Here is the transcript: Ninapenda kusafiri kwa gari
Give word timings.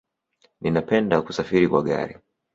Ninapenda 0.61 1.21
kusafiri 1.21 1.67
kwa 1.67 1.81
gari 1.87 2.15